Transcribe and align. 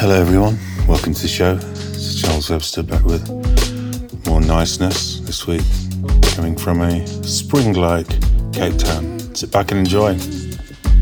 Hello, 0.00 0.14
everyone. 0.14 0.56
Welcome 0.86 1.12
to 1.12 1.22
the 1.22 1.26
show. 1.26 1.56
It's 1.56 2.22
Charles 2.22 2.50
Webster 2.50 2.84
back 2.84 3.02
with 3.02 3.28
more 4.28 4.40
niceness 4.40 5.18
this 5.18 5.44
week, 5.48 5.64
coming 6.36 6.56
from 6.56 6.82
a 6.82 7.04
spring 7.24 7.72
like 7.72 8.06
Cape 8.52 8.78
Town. 8.78 9.18
Sit 9.34 9.50
back 9.50 9.72
and 9.72 9.80
enjoy. 9.80 10.16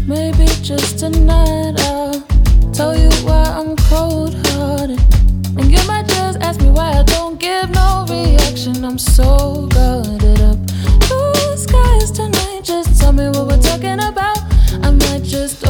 Maybe 0.07 0.47
just 0.63 0.99
tonight 0.99 1.79
I'll 1.81 2.23
tell 2.73 2.97
you 2.97 3.11
why 3.27 3.43
I'm 3.45 3.77
cold 3.77 4.35
hearted. 4.47 4.99
And 5.59 5.71
you 5.71 5.87
might 5.87 6.09
just 6.09 6.41
ask 6.41 6.63
me 6.63 6.71
why 6.71 6.93
I 6.93 7.03
don't 7.03 7.39
give 7.39 7.69
no 7.69 8.07
reaction. 8.09 8.83
I'm 8.83 8.97
so 8.97 9.67
guarded 9.67 10.41
up. 10.41 10.57
Blue 11.07 11.57
skies 11.59 12.13
tonight, 12.13 12.63
just 12.65 12.99
tell 12.99 13.13
me 13.13 13.29
what 13.29 13.47
we're 13.47 13.61
talking 13.61 14.01
about. 14.01 14.39
I 14.83 14.91
might 14.91 15.23
just 15.23 15.66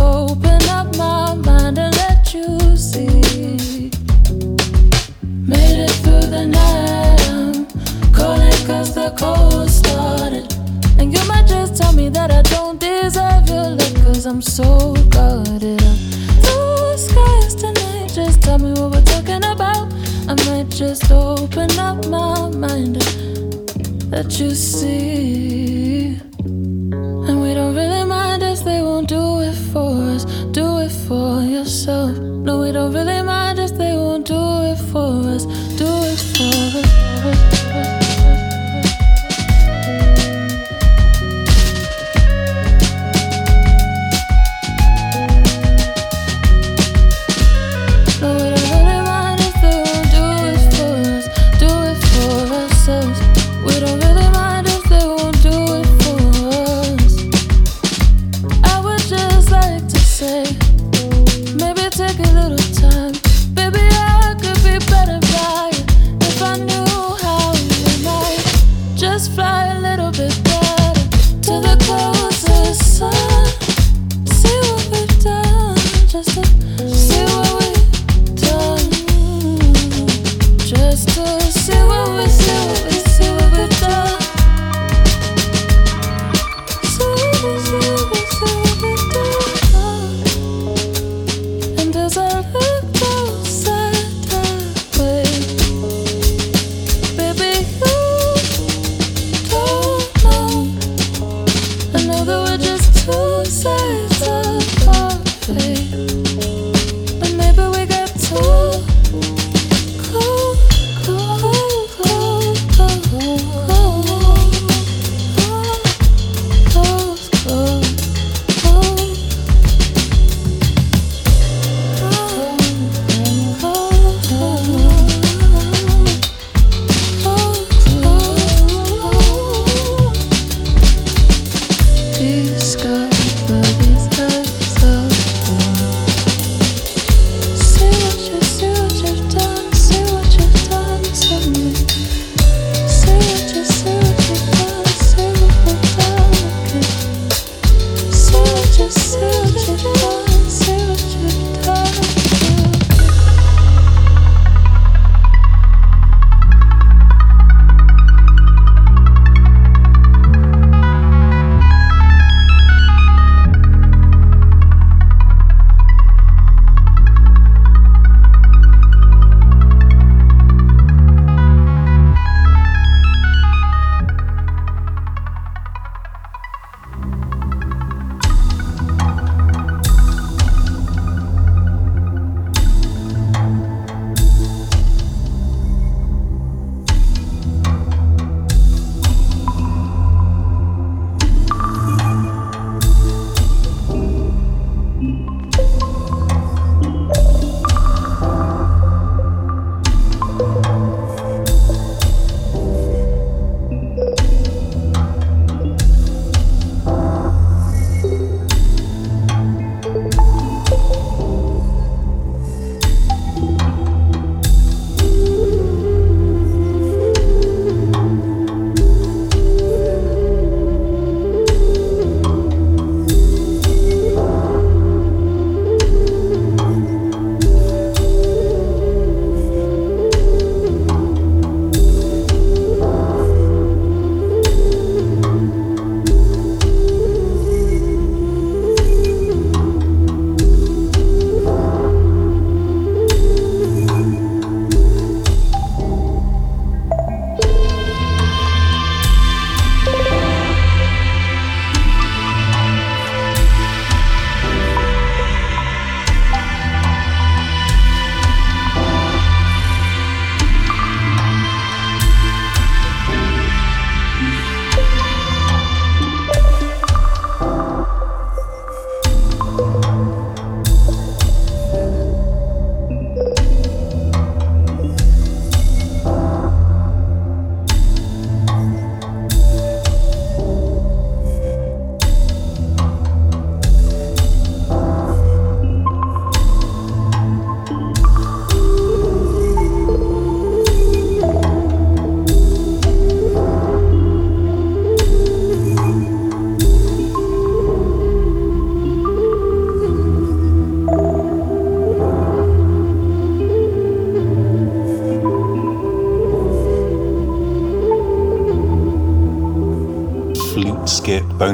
the 9.07 9.17
cold 9.17 9.71
started. 9.71 10.47
And 10.99 11.13
you 11.13 11.23
might 11.29 11.47
just 11.47 11.77
tell 11.81 11.93
me 11.93 12.09
that 12.09 12.31
I 12.33 12.43
don't 12.43 12.81
deserve 12.81 13.49
your 13.49 13.71
love 13.79 13.95
cause 14.03 14.27
I'm 14.27 14.43
so 14.43 14.95
guarded 15.15 15.81
up. 15.83 15.99
Blue 16.43 16.97
tonight, 17.63 18.11
just 18.13 18.43
tell 18.43 18.59
me 18.59 18.71
what 18.73 18.91
we're 18.93 19.09
talking 19.15 19.45
about. 19.45 19.93
I 20.31 20.35
might 20.47 20.69
just 20.71 21.11
open 21.11 21.71
up 21.79 22.07
my 22.07 22.49
mind 22.49 22.97
let 24.11 24.41
you 24.41 24.51
see. 24.55 26.19
And 27.29 27.43
we 27.43 27.55
don't 27.55 27.75
really 27.75 28.05
mind 28.05 28.43
if 28.43 28.65
they 28.65 28.81
won't 28.81 29.09
do 29.09 29.41
it 29.41 29.57
for 29.73 29.93
us. 30.15 30.25
Do 30.53 30.79
it 30.79 30.93
for 31.07 31.43
yourself. 31.43 32.17
No, 32.19 32.61
we 32.61 32.73
don't 32.73 32.93
really 32.93 33.23
mind 33.23 33.59
if 33.59 33.73
they 33.77 33.93
won't 33.95 34.27
do 34.27 34.43
it 34.71 34.79
for 34.91 35.11
us. 35.35 35.36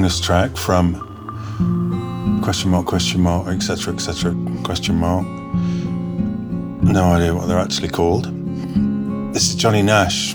Bonus 0.03 0.19
track 0.19 0.57
from 0.57 0.95
question 2.43 2.73
mark, 2.73 2.87
question 2.87 3.21
mark, 3.21 3.47
etc., 3.47 3.95
etc., 3.95 4.35
question 4.65 4.97
mark. 4.97 5.25
No 6.83 7.05
idea 7.05 7.33
what 7.33 7.47
they're 7.47 7.61
actually 7.61 7.89
called. 7.89 8.25
This 9.33 9.49
is 9.49 9.55
Johnny 9.55 9.81
Nash. 9.81 10.35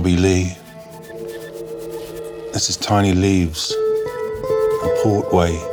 Bobby 0.00 0.16
Lee. 0.16 0.56
This 2.54 2.70
is 2.70 2.78
Tiny 2.78 3.12
Leaves 3.12 3.70
and 3.70 4.90
Portway. 5.04 5.69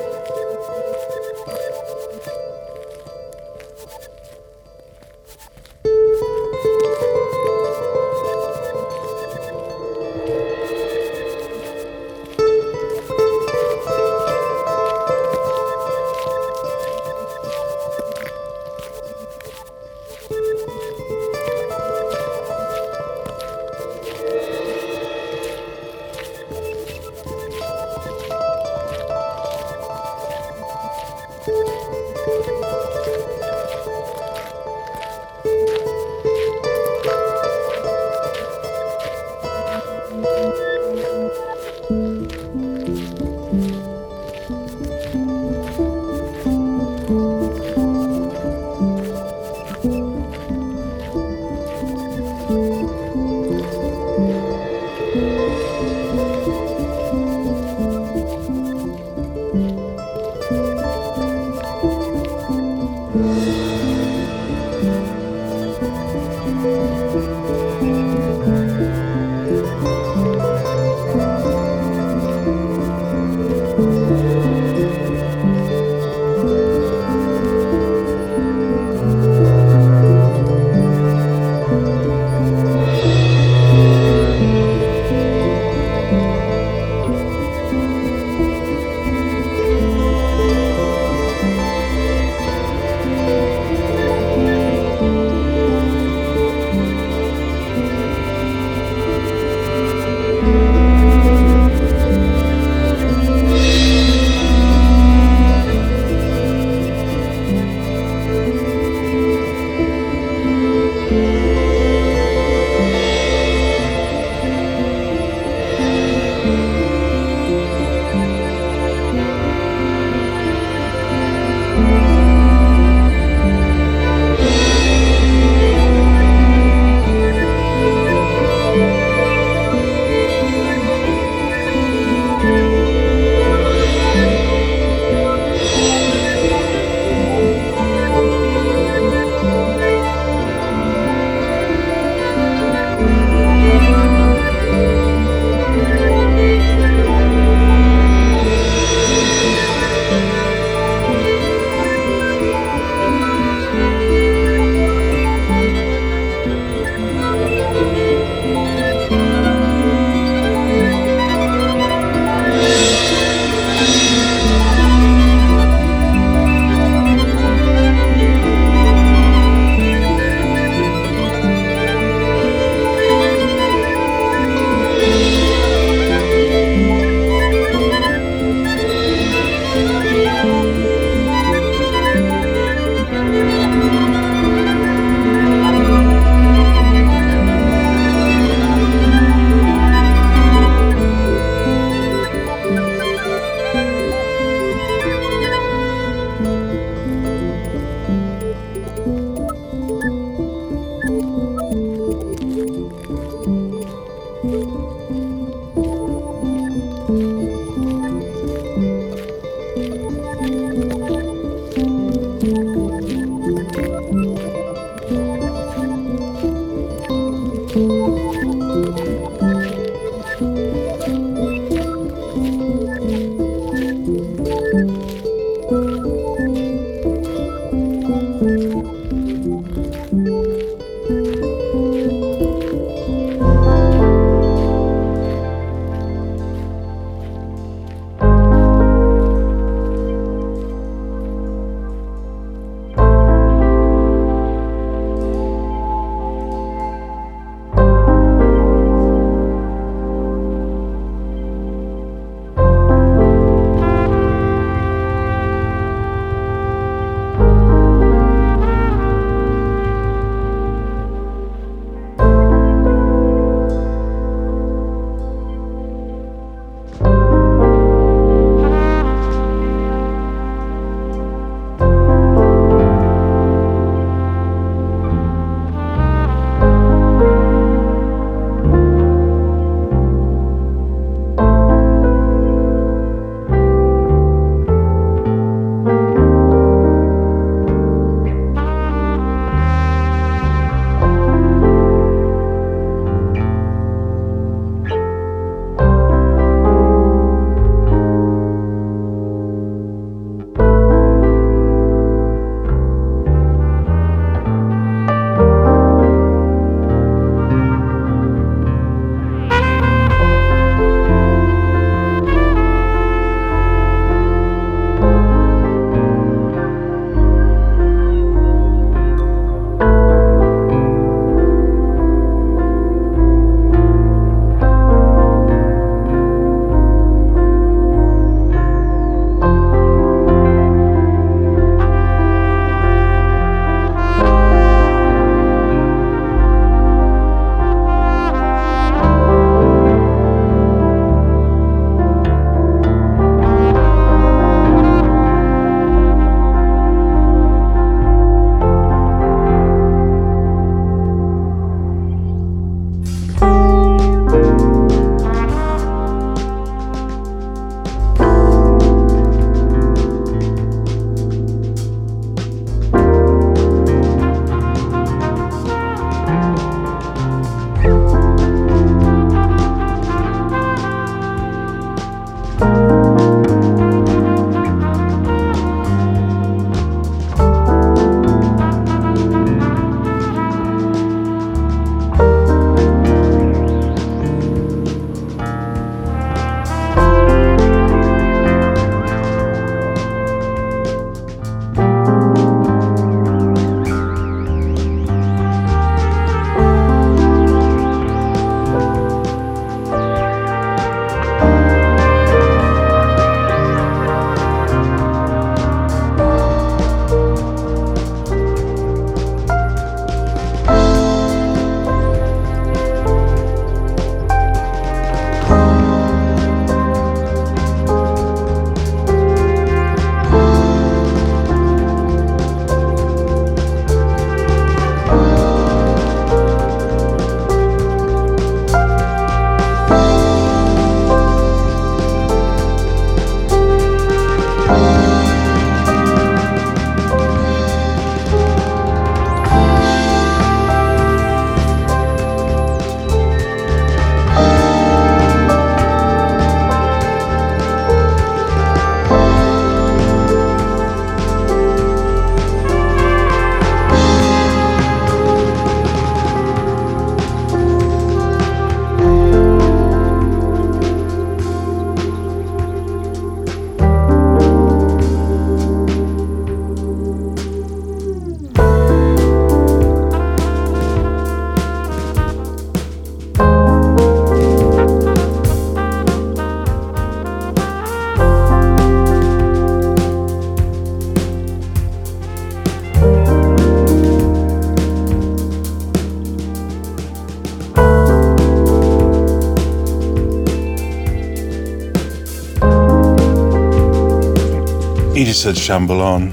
Said 495.33 495.55
Chambellan, 495.55 496.31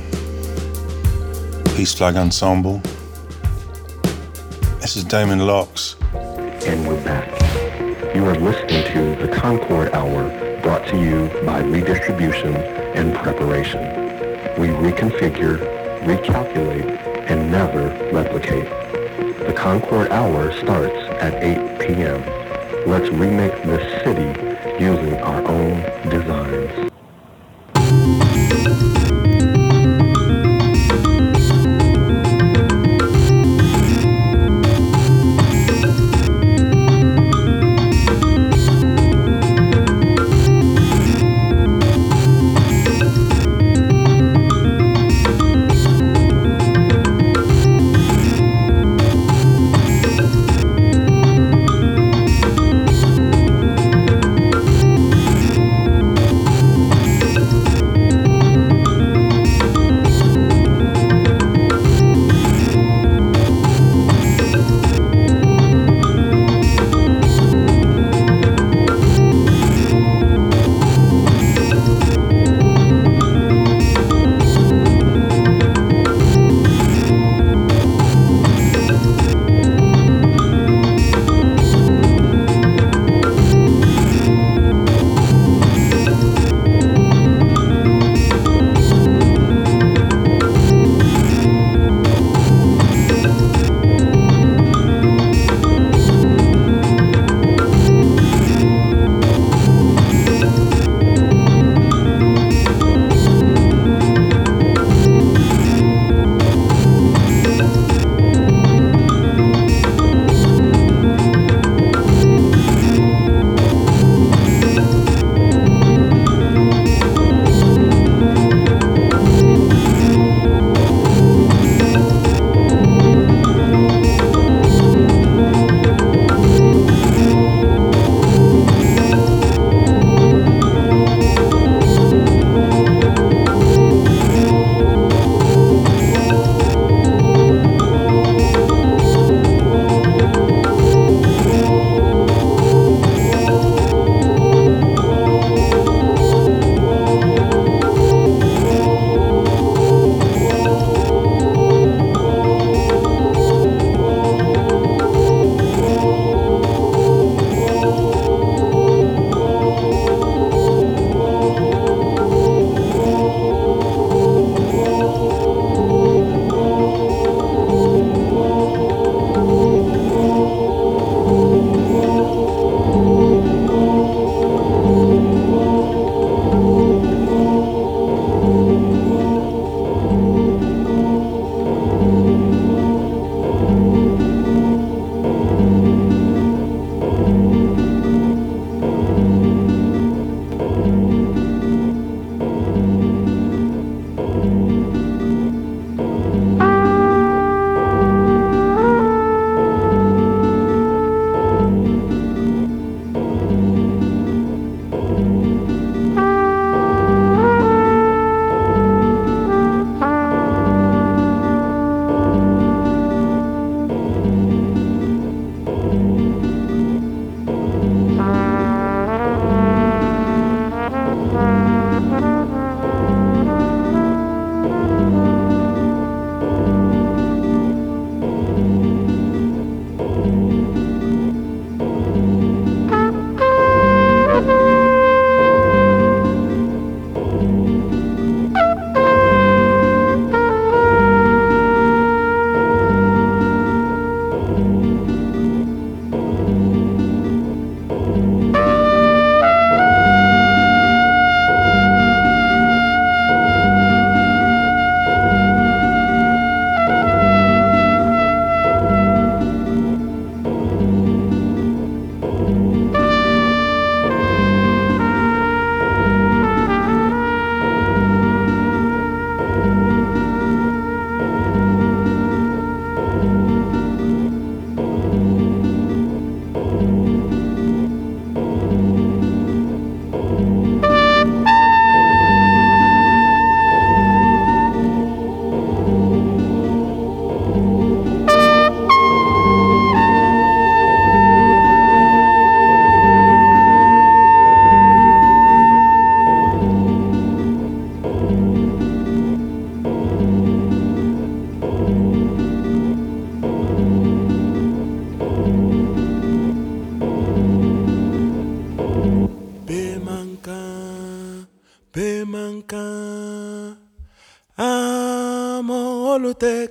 Peace 1.75 1.93
Flag 1.93 2.15
Ensemble. 2.15 2.81
This 4.81 4.95
is 4.95 5.03
Damon 5.03 5.41
Locks. 5.41 5.97
And 6.15 6.87
we're 6.87 7.03
back. 7.05 7.29
You 8.15 8.25
are 8.27 8.37
listening 8.37 8.85
to 8.93 9.27
the 9.27 9.35
Concord 9.35 9.93
Hour 9.93 10.29
brought 10.63 10.87
to 10.87 10.97
you 10.97 11.29
by 11.45 11.61
Redistribution 11.61 12.55
and 12.55 13.15
Preparation. 13.17 13.81
We 14.61 14.69
reconfigure, 14.69 15.59
recalculate, 16.05 16.87
and 17.29 17.51
never 17.51 17.89
replicate. 18.13 18.69
The 19.47 19.55
Concord 19.55 20.13
Hour 20.13 20.53
starts 20.53 20.97
at 21.21 21.43
8 21.43 21.81
p.m. 21.81 22.23
Let's 22.89 23.09
remake 23.11 23.61
this 23.65 24.05
city 24.05 24.55
using 24.83 25.17
our 25.17 25.43
own 25.49 25.83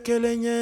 olutekelenye 0.04 0.53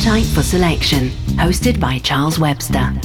Appetite 0.00 0.24
for 0.28 0.42
Selection, 0.42 1.10
hosted 1.36 1.78
by 1.78 1.98
Charles 1.98 2.38
Webster. 2.38 2.99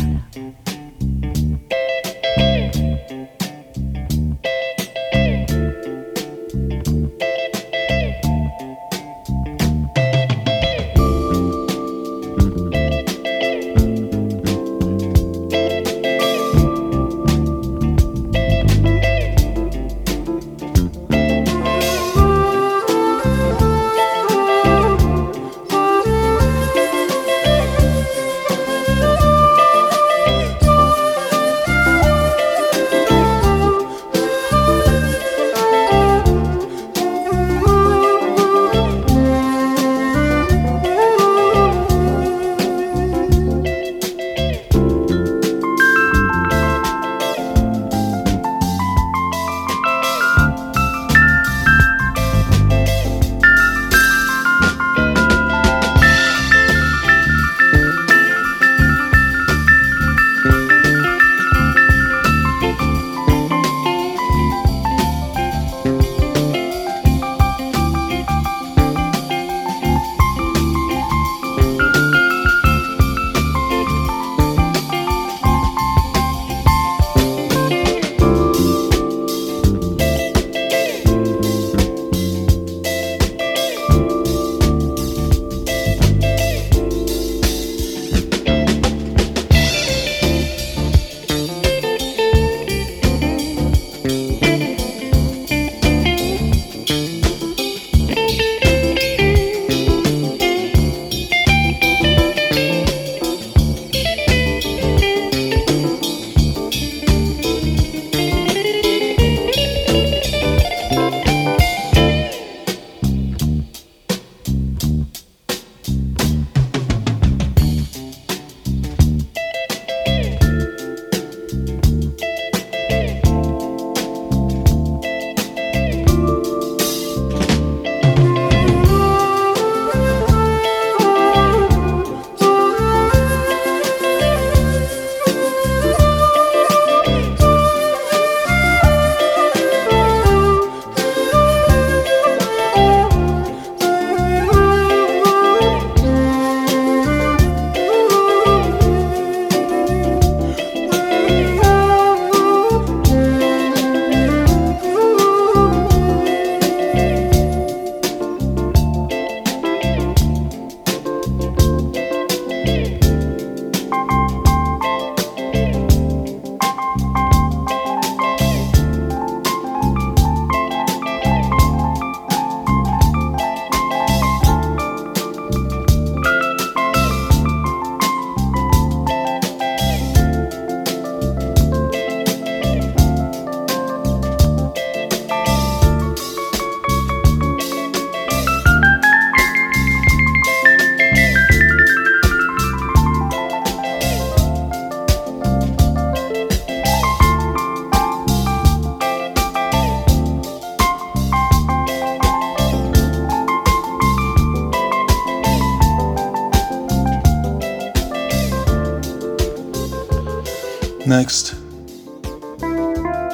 Next, 211.17 211.55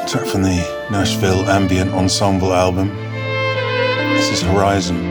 track 0.07 0.27
from 0.27 0.43
the 0.43 0.87
Nashville 0.91 1.49
Ambient 1.49 1.91
Ensemble 1.93 2.53
album. 2.53 2.89
This 4.13 4.29
is 4.29 4.43
Horizon. 4.43 5.10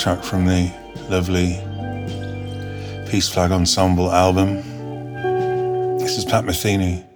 Track 0.00 0.24
from 0.24 0.46
the 0.46 0.72
lovely 1.10 1.60
Peace 3.10 3.28
Flag 3.28 3.50
Ensemble 3.50 4.10
album. 4.10 4.56
This 5.98 6.16
is 6.16 6.24
Pat 6.24 6.44
Metheny. 6.44 7.09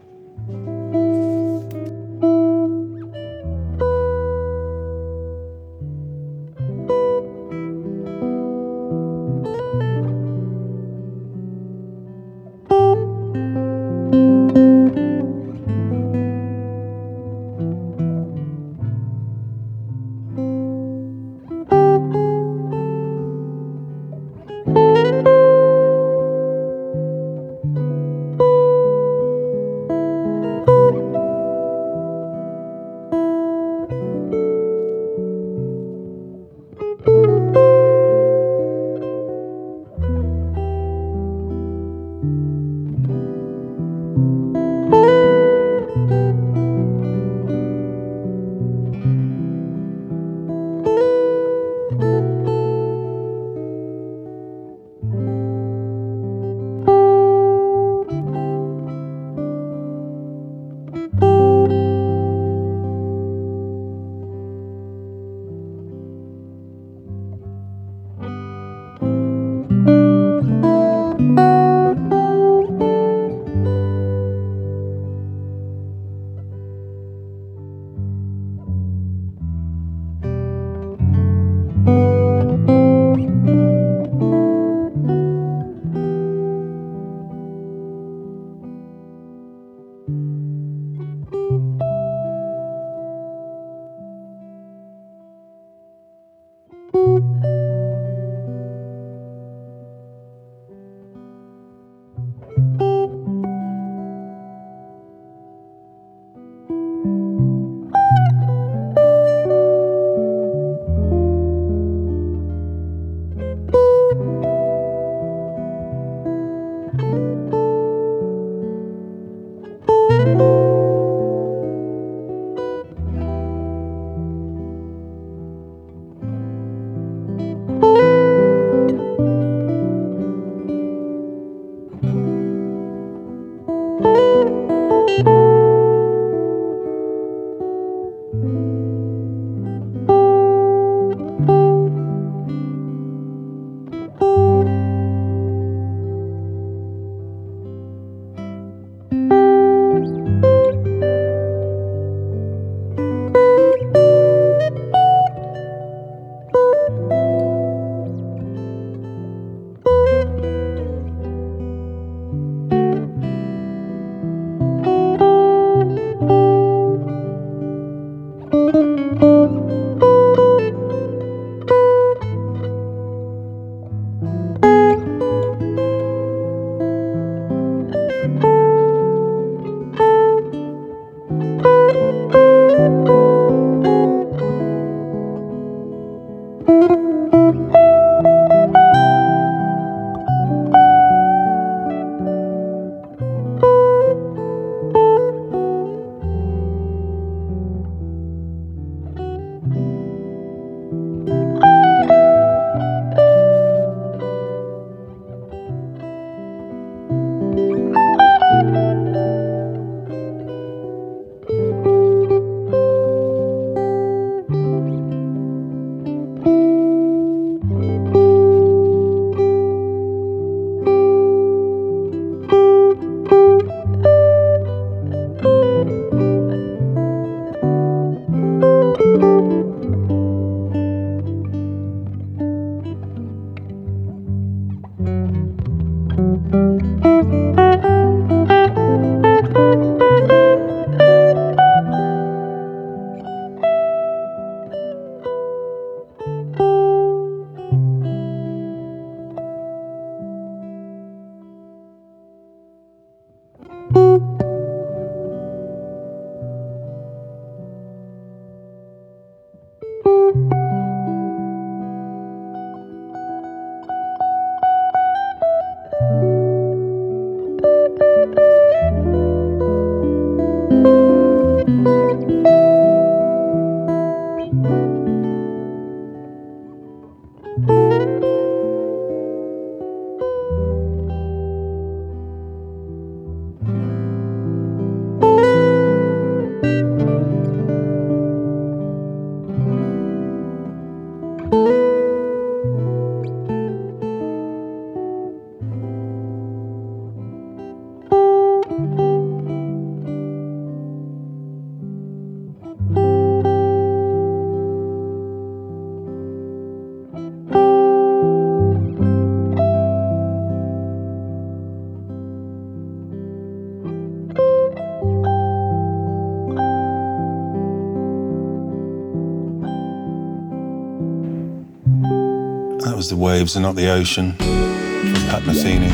Waves 323.45 323.57
and 323.57 323.62
Not 323.62 323.76
the 323.76 323.90
Ocean 323.90 324.32
from 324.32 325.28
Pat 325.28 325.42
Metheny. 325.42 325.90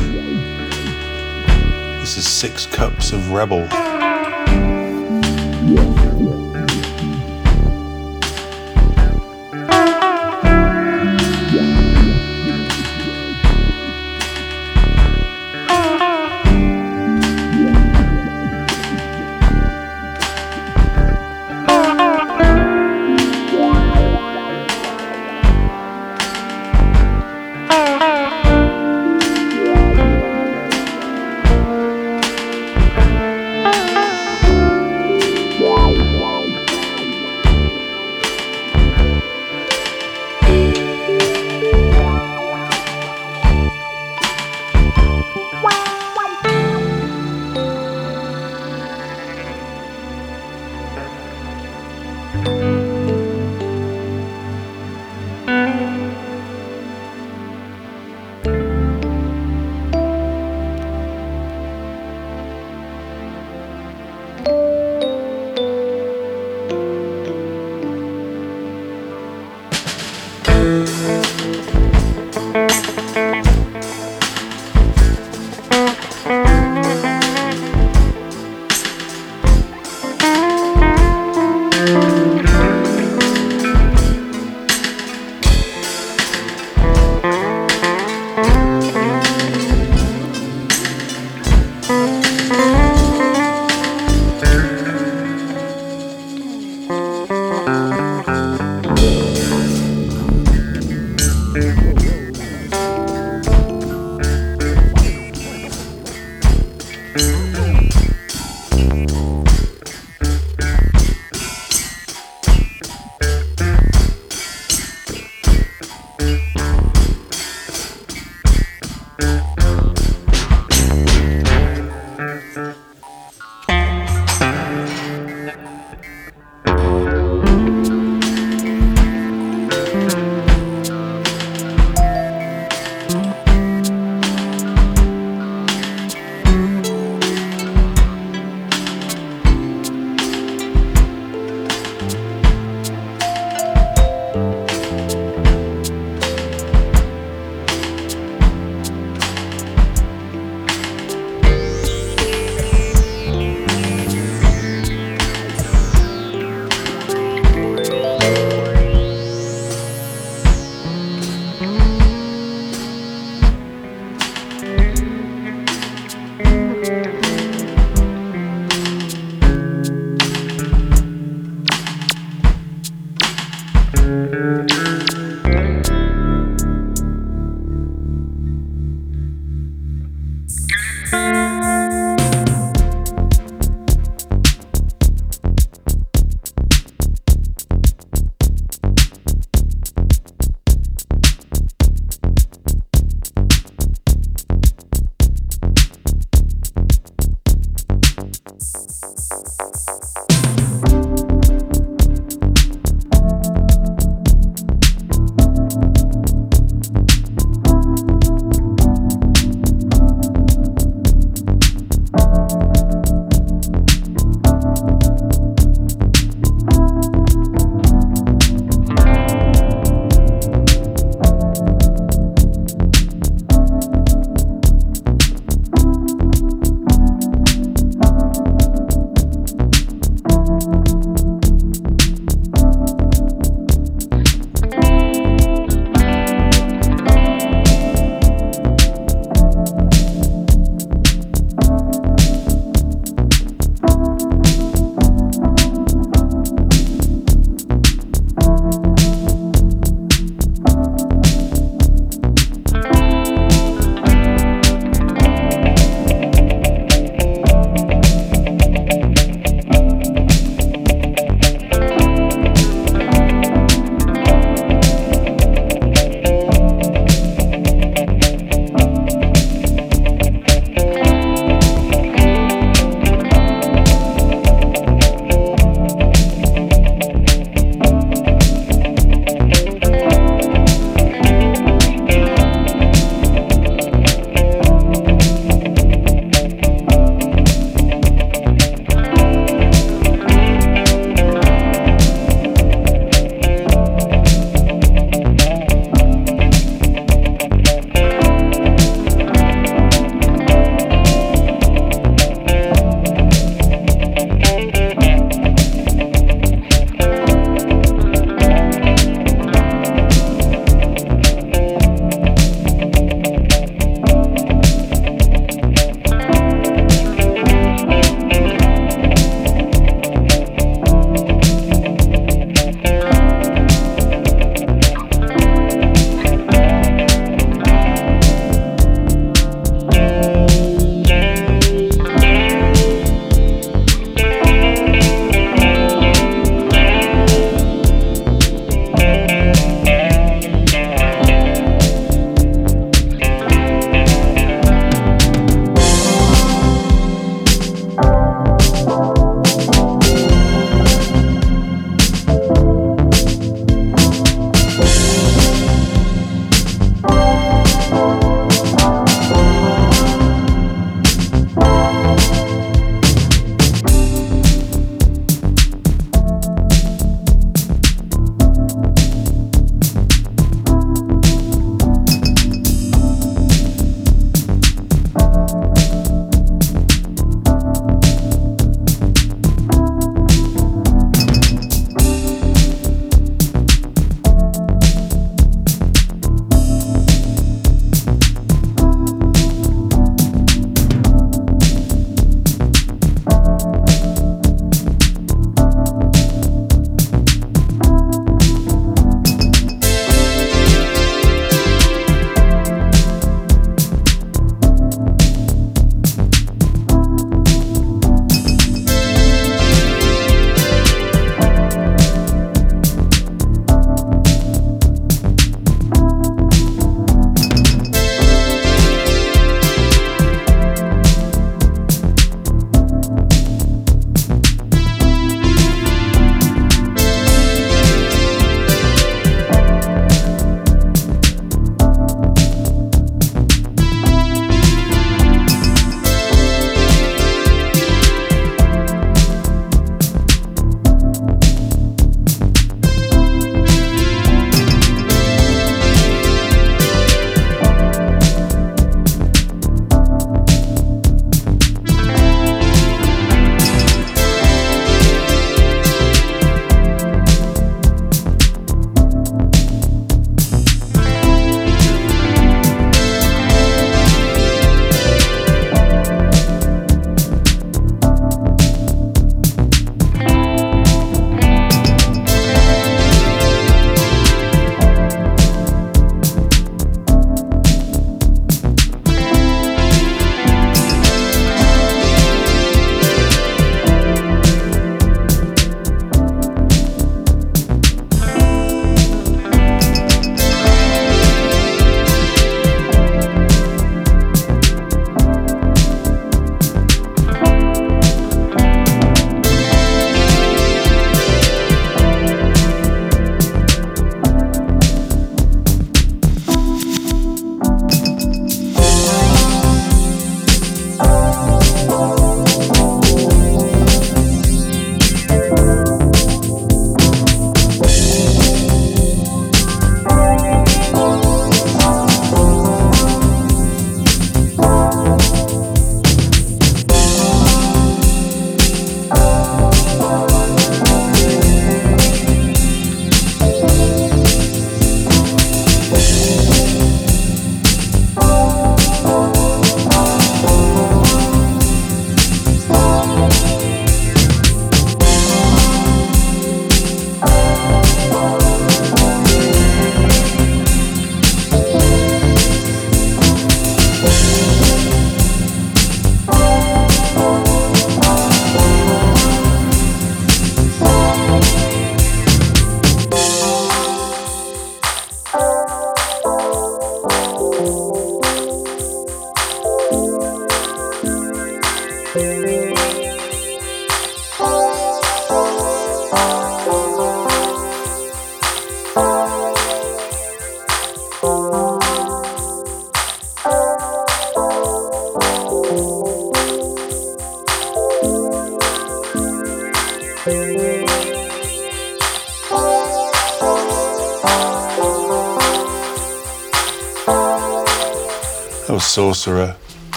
This 1.99 2.15
is 2.15 2.25
Six 2.25 2.65
Cups 2.65 3.11
of 3.11 3.33
Rebel. 3.33 3.67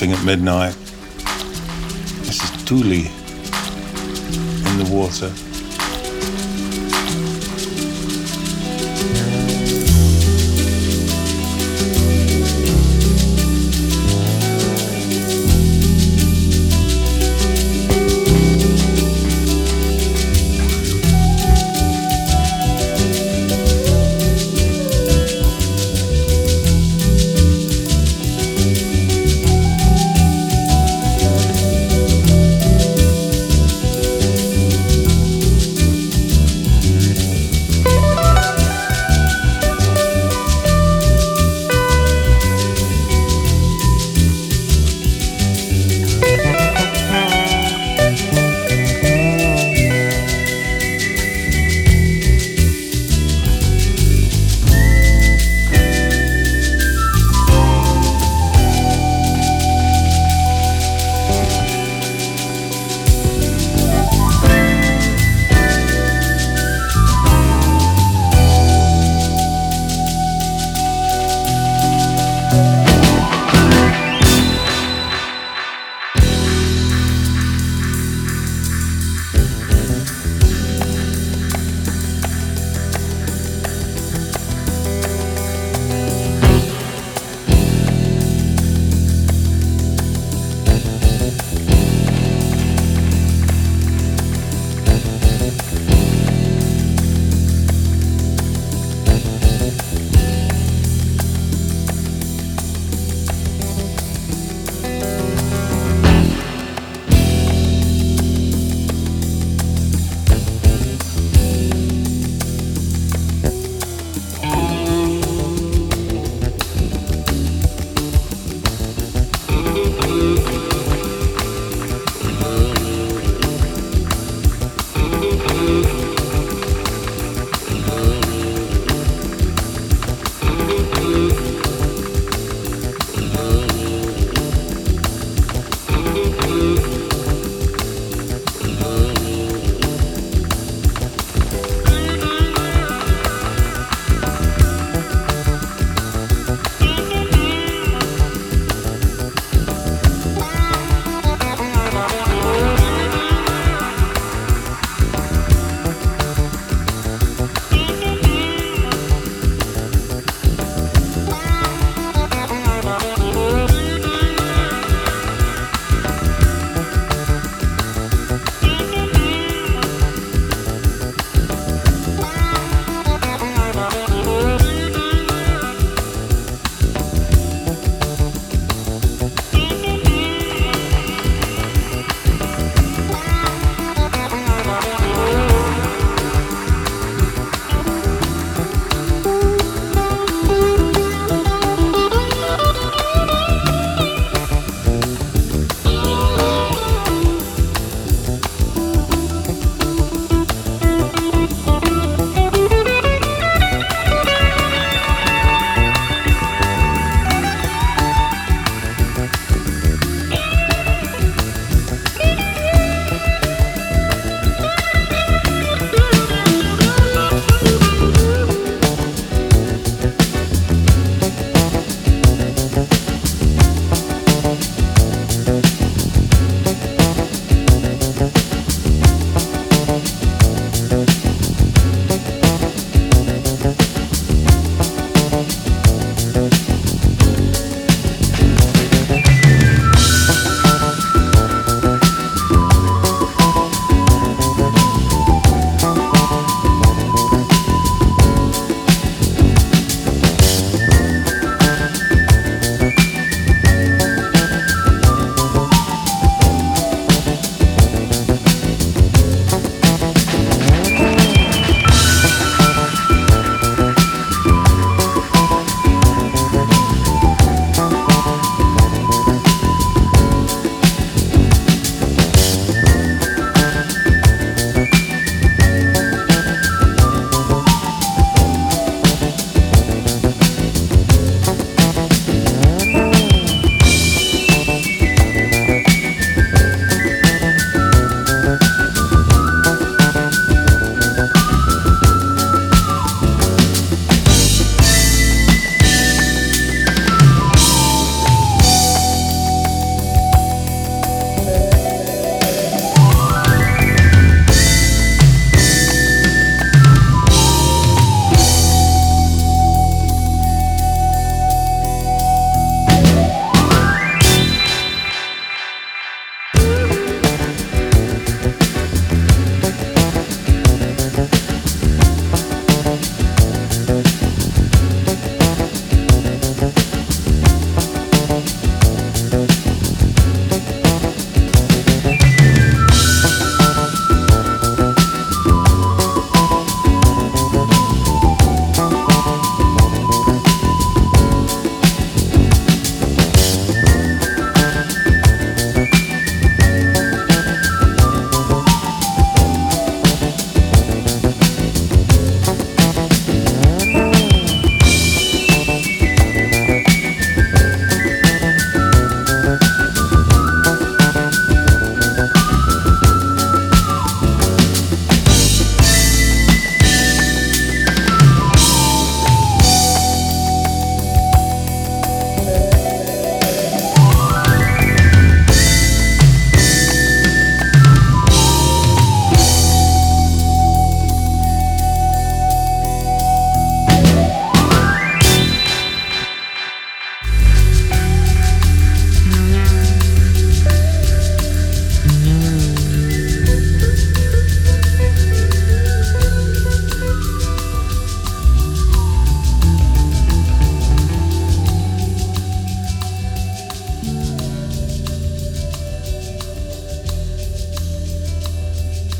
At 0.00 0.24
Midnight. 0.24 0.76
This 2.22 2.40
is 2.40 2.62
Dooley 2.62 3.06
in 4.68 4.78
the 4.78 4.88
water. 4.92 5.47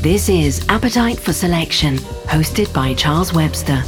This 0.09 0.27
is 0.27 0.65
Appetite 0.69 1.19
for 1.19 1.33
Selection, 1.33 1.97
hosted 2.25 2.73
by 2.73 2.95
Charles 2.95 3.31
Webster. 3.31 3.83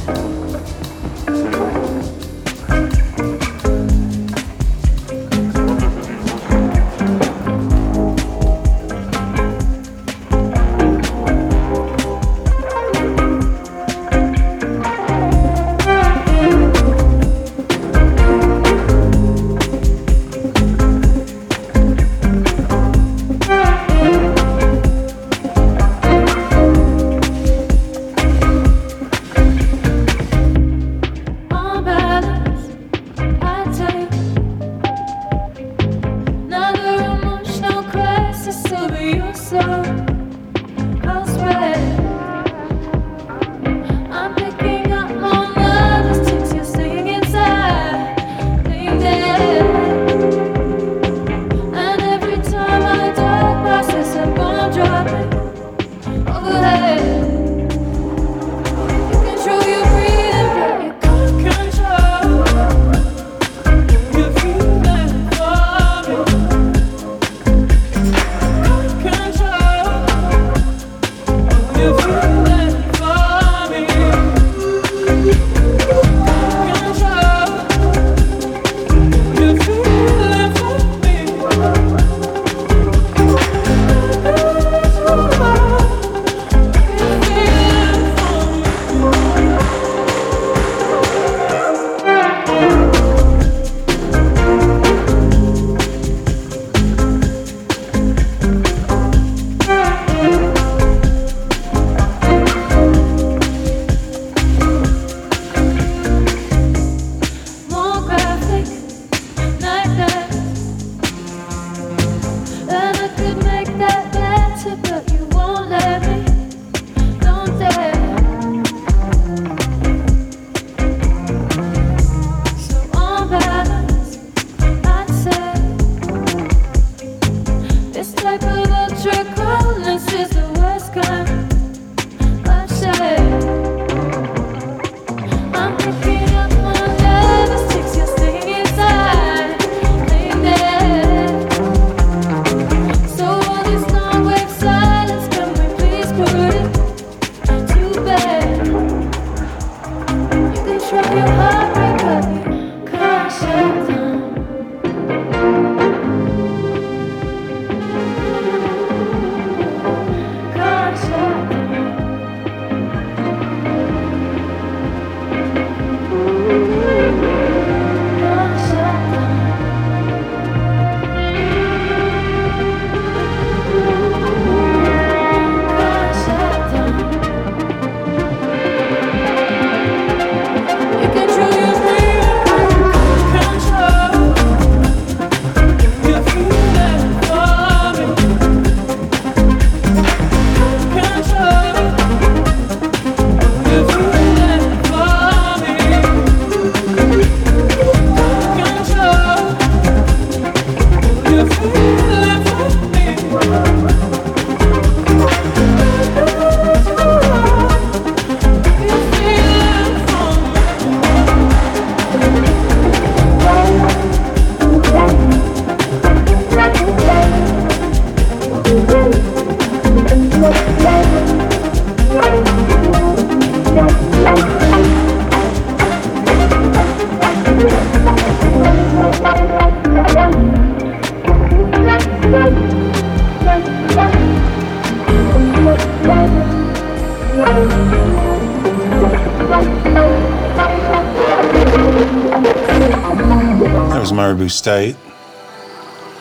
State. 244.48 244.96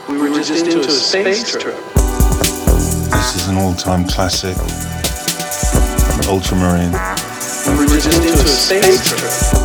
We 0.10 0.18
were 0.18 0.30
just 0.30 0.66
into 0.66 0.80
a 0.80 0.84
space 0.84 1.50
trip. 1.52 1.76
This 1.96 3.36
is 3.36 3.48
an 3.48 3.58
all-time 3.58 4.08
classic. 4.08 4.58
Ultramarine. 6.28 6.92
We 7.78 7.86
were 7.86 8.00
just 8.00 8.22
into 8.22 8.44
a 8.44 8.48
space 8.48 9.08
trip. 9.08 9.61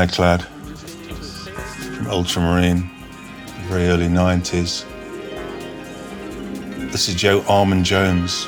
Ironclad 0.00 0.44
from 0.44 2.06
Ultramarine, 2.06 2.90
very 3.68 3.88
early 3.88 4.08
90s. 4.08 4.86
This 6.90 7.10
is 7.10 7.14
Joe 7.14 7.42
Armon-Jones. 7.42 8.46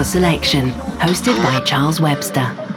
For 0.00 0.04
Selection, 0.04 0.70
hosted 0.98 1.36
by 1.42 1.60
Charles 1.66 2.00
Webster. 2.00 2.69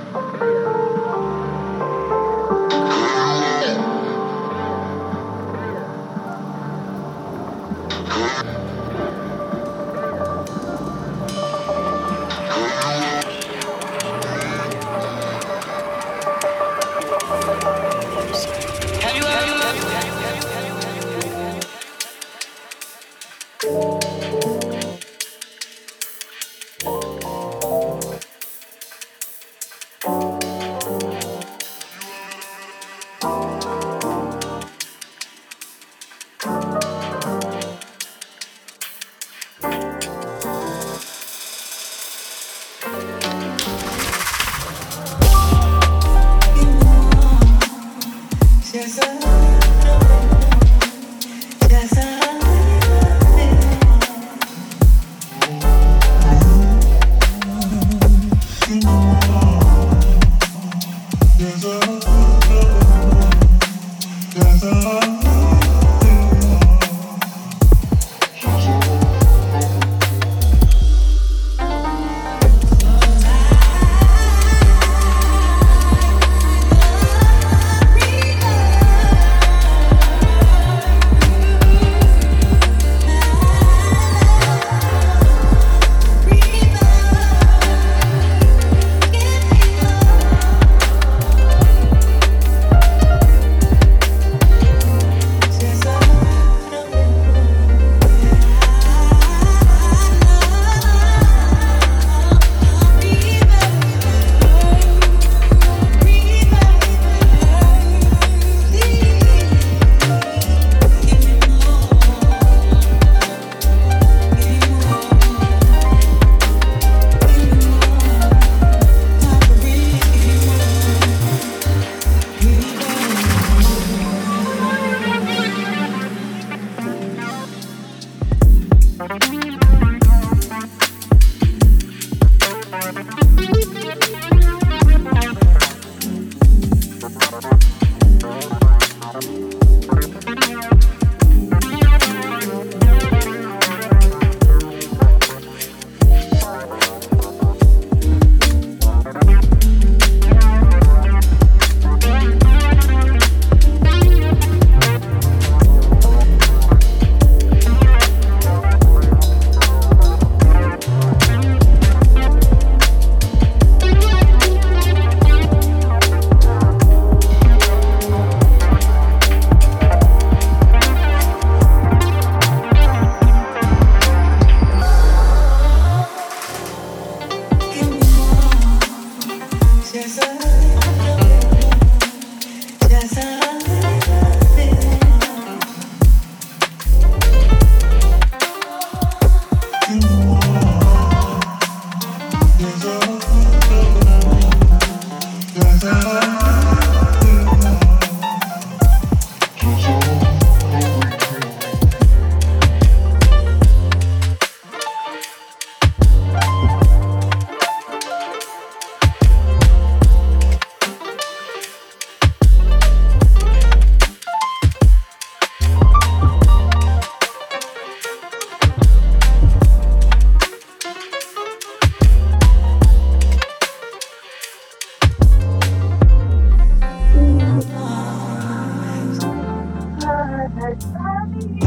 has 230.64 230.86
come 230.86 231.60
here. 231.60 231.63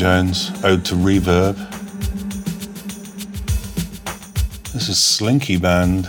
Jones, 0.00 0.50
Ode 0.64 0.82
to 0.86 0.94
Reverb. 0.94 1.56
This 4.72 4.88
is 4.88 4.98
Slinky 4.98 5.58
Band. 5.58 6.08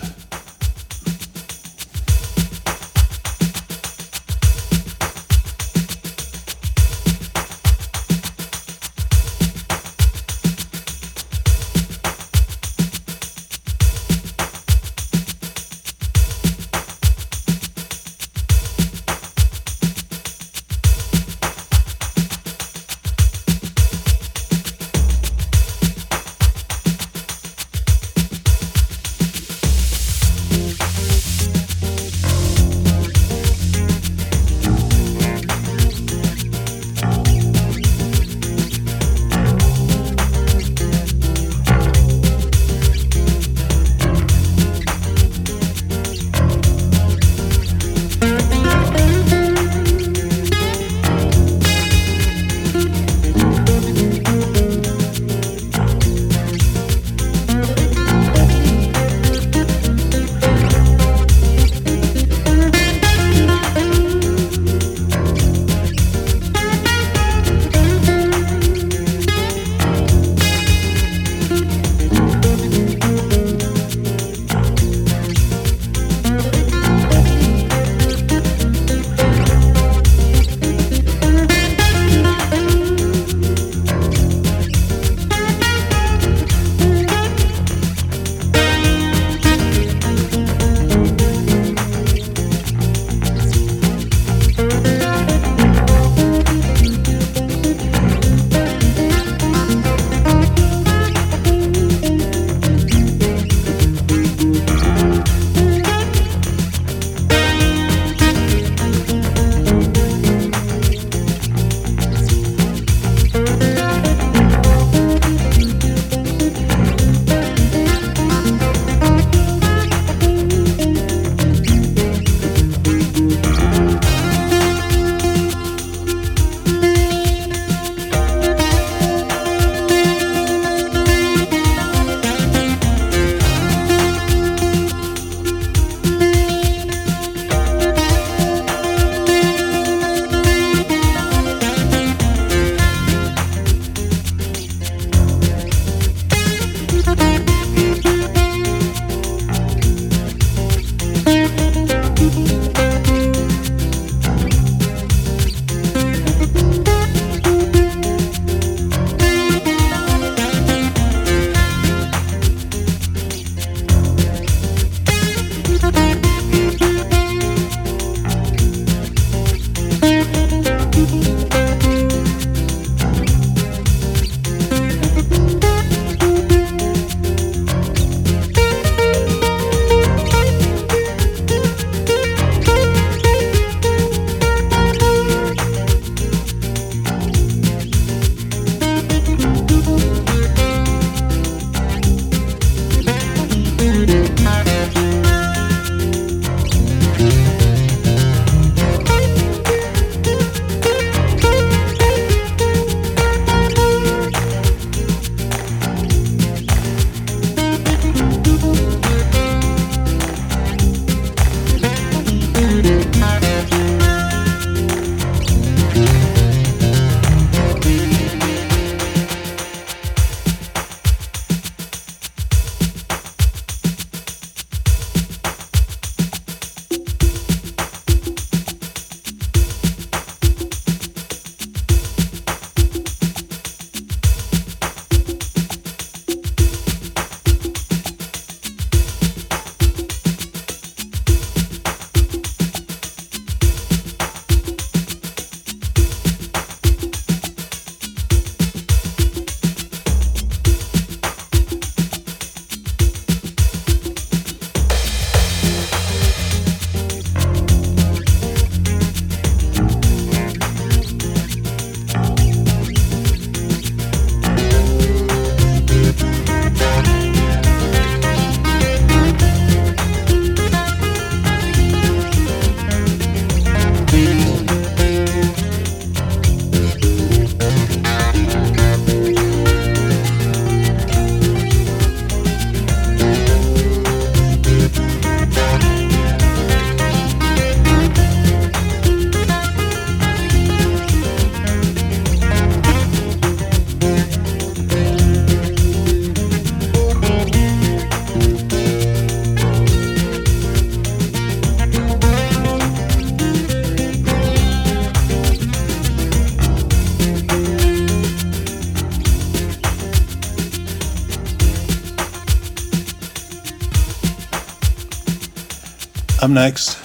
Next, 316.51 316.97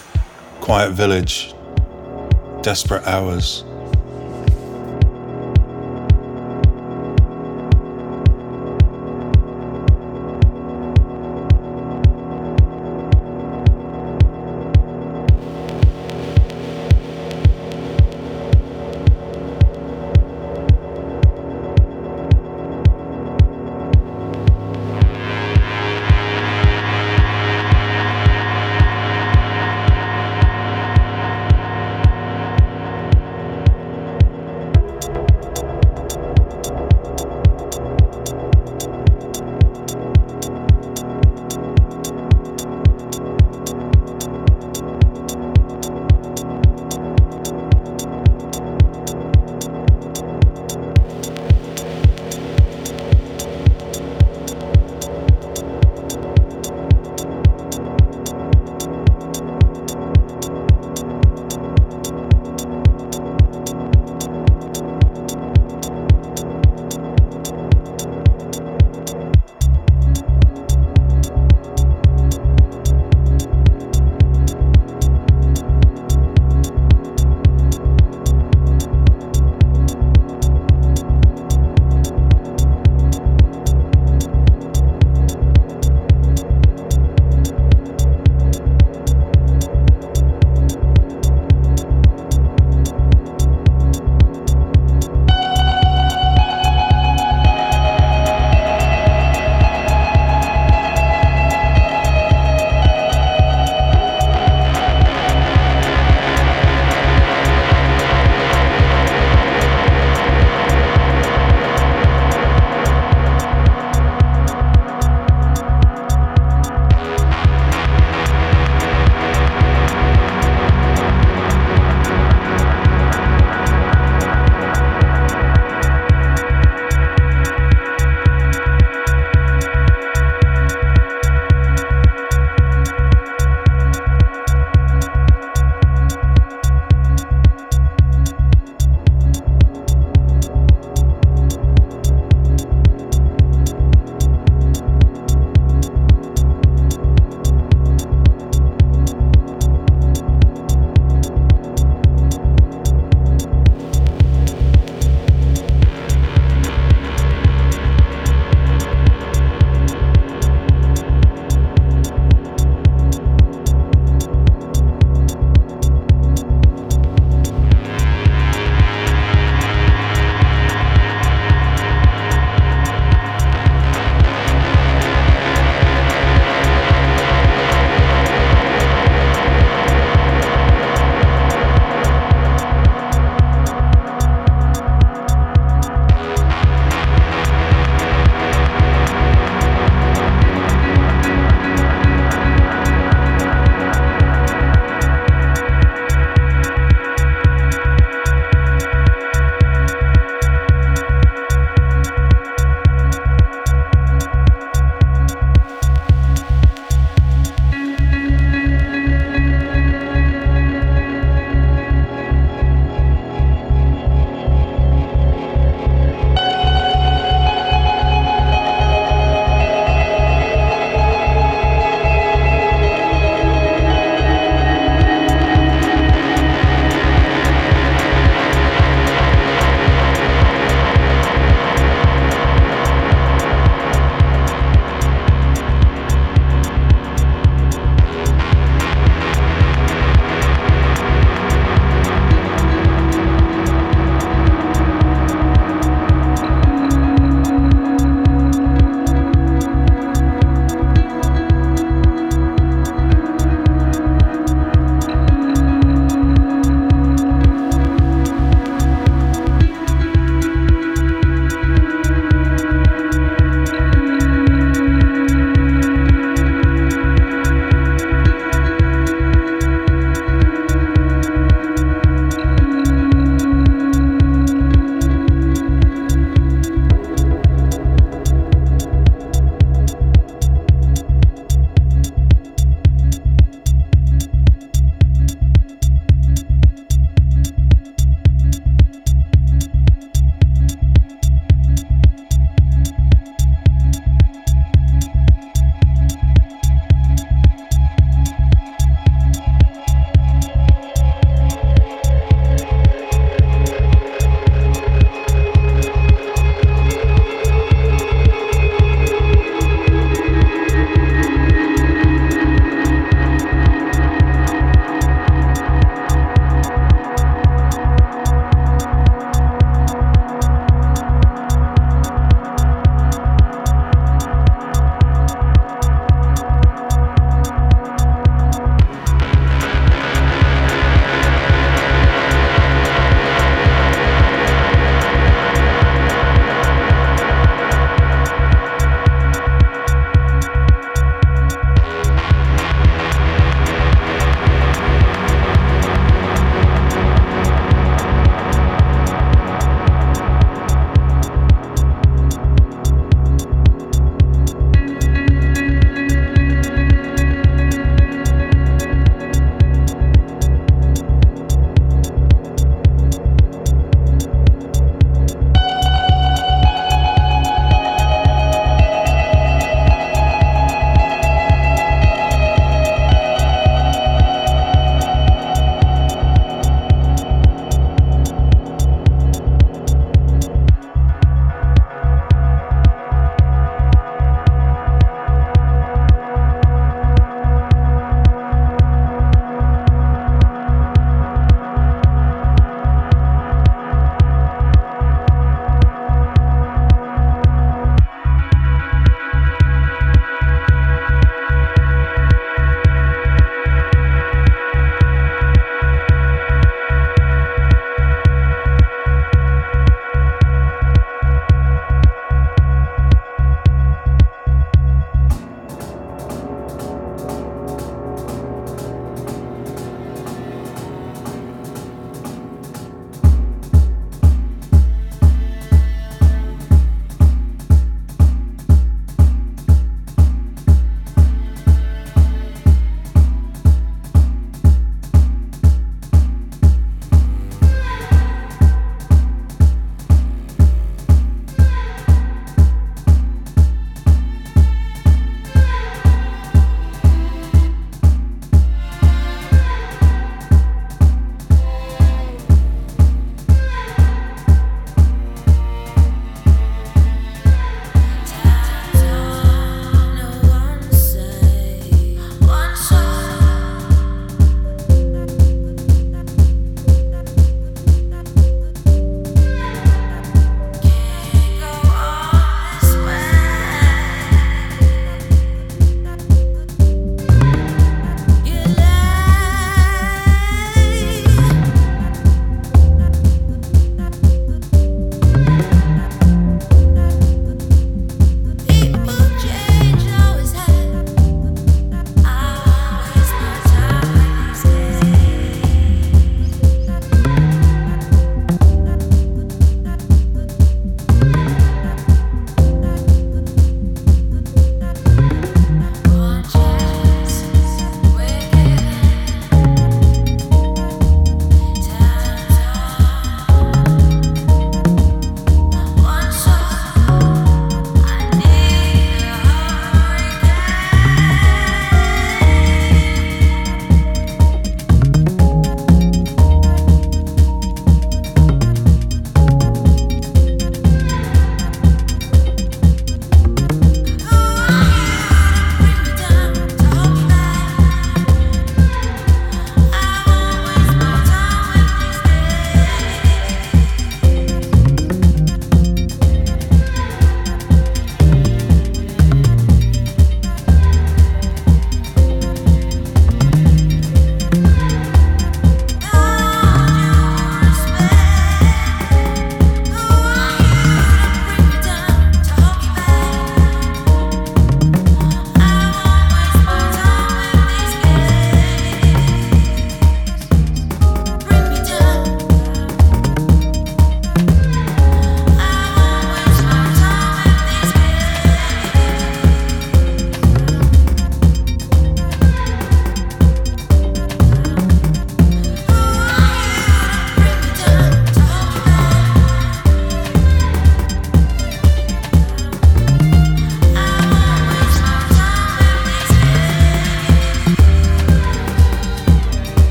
Quiet 0.60 0.92
Village, 0.92 1.54
Desperate 2.62 3.04
Hours. 3.06 3.65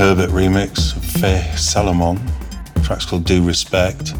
Herbert 0.00 0.30
remix 0.30 0.96
of 0.96 1.04
Fair 1.04 1.42
Salomon. 1.58 2.16
The 2.72 2.80
track's 2.80 3.04
called 3.04 3.24
Do 3.24 3.44
Respect. 3.46 4.14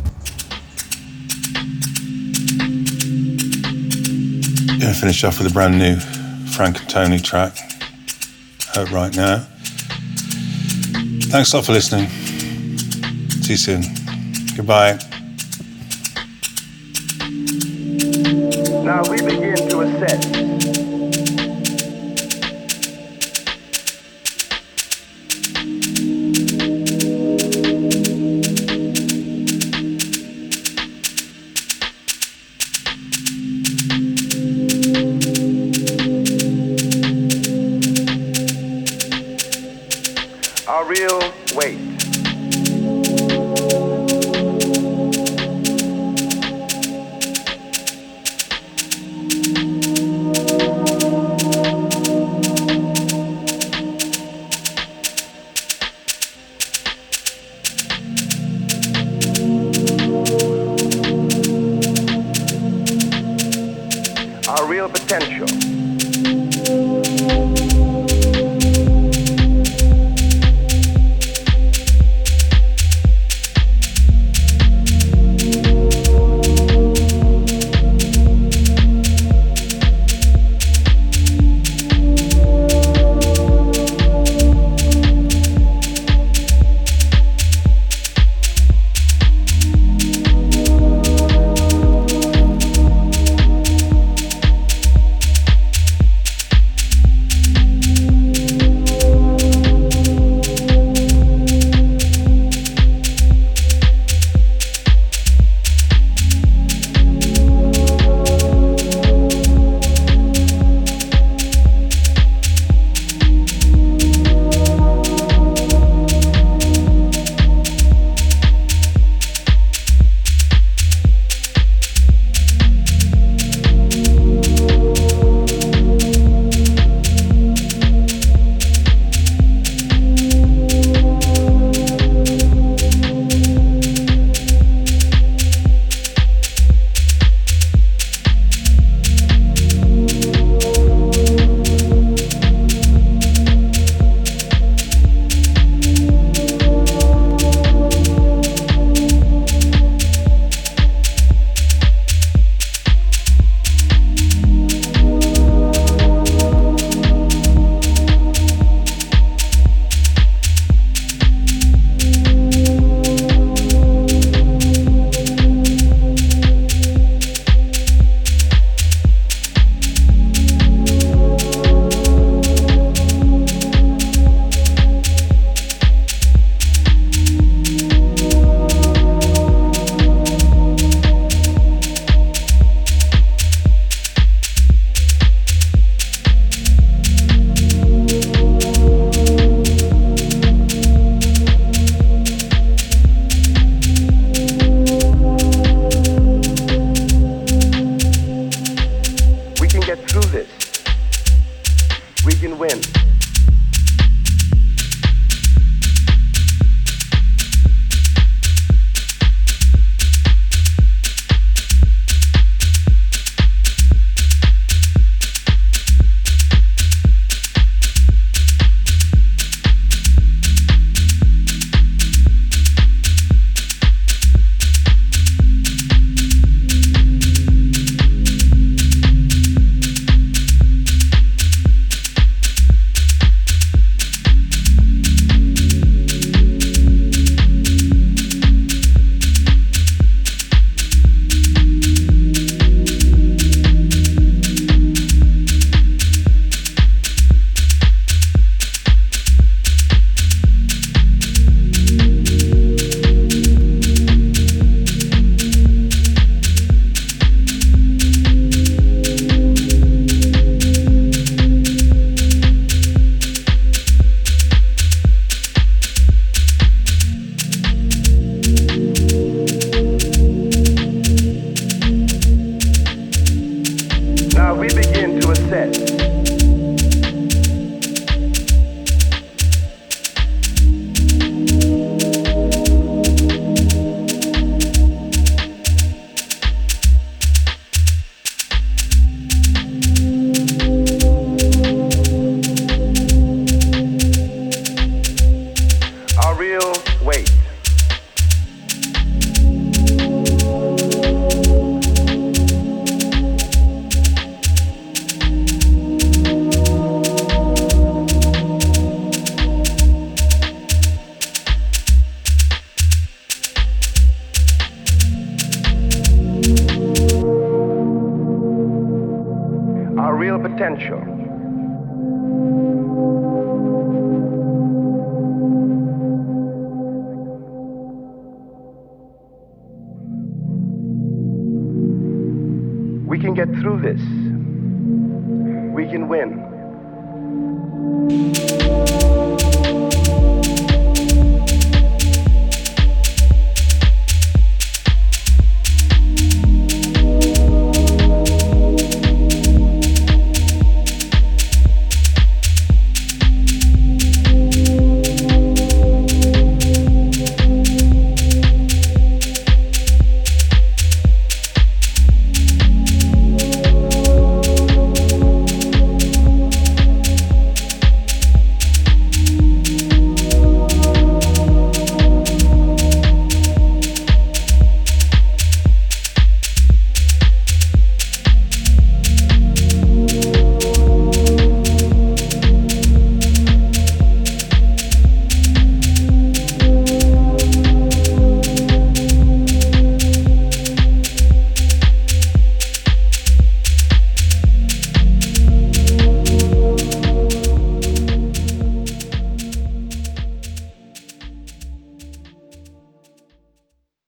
Gonna 4.79 4.93
finish 4.93 5.25
off 5.25 5.39
with 5.39 5.51
a 5.51 5.55
brand 5.55 5.79
new 5.79 5.97
Frank 6.51 6.81
and 6.81 6.91
Tony 6.91 7.19
track 7.19 7.57
out 8.77 8.91
right 8.91 9.17
now. 9.17 9.39
Thanks 11.31 11.55
a 11.55 11.57
lot 11.57 11.65
for 11.65 11.73
listening. 11.73 12.11
See 13.41 13.53
you 13.53 13.57
soon. 13.57 13.83
Goodbye. 14.55 14.99